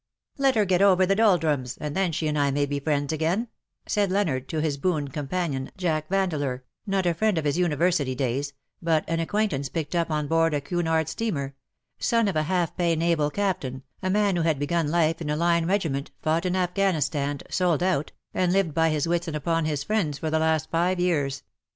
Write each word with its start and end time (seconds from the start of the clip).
^^ 0.37 0.41
Let 0.41 0.55
her 0.55 0.65
get 0.65 0.81
over 0.81 1.05
the 1.05 1.15
doldrums, 1.15 1.77
and 1.79 1.95
then 1.95 2.11
she 2.11 2.27
and 2.27 2.35
I 2.35 2.49
may 2.49 2.65
be 2.65 2.79
friends 2.79 3.13
again,^ 3.13 3.49
* 3.69 3.85
said 3.87 4.09
Leonard 4.11 4.49
to 4.49 4.59
his 4.59 4.77
boon 4.77 5.09
companion, 5.09 5.69
Jack 5.77 6.09
Yandeleur, 6.09 6.61
not 6.87 7.05
a 7.05 7.13
friend 7.13 7.37
of 7.37 7.45
his 7.45 7.59
University 7.59 8.15
days, 8.15 8.53
but 8.81 9.05
an 9.07 9.19
acquaintance 9.19 9.69
picked 9.69 9.93
up 9.95 10.09
on 10.09 10.25
board 10.27 10.55
a 10.55 10.59
Cunard 10.59 11.07
steamer— 11.07 11.53
son 11.99 12.27
of 12.27 12.35
a 12.35 12.41
half 12.49 12.75
pay 12.75 12.95
naval 12.95 13.29
captain, 13.29 13.83
a 14.01 14.09
man 14.09 14.37
who 14.37 14.41
had 14.41 14.57
begun 14.57 14.87
life 14.89 15.21
in 15.21 15.29
a 15.29 15.35
line 15.37 15.67
regi 15.67 15.89
ment, 15.89 16.09
fought 16.23 16.47
in 16.47 16.55
Afghanistan, 16.55 17.39
sold 17.51 17.81
out^ 17.81 18.09
and 18.33 18.51
lived 18.51 18.73
by 18.73 18.89
his 18.89 19.07
wits 19.07 19.27
and 19.27 19.37
upon 19.37 19.65
his 19.65 19.83
friends 19.83 20.17
for 20.17 20.31
the 20.31 20.39
last 20.39 20.71
five 20.71 20.99
years. 20.99 21.43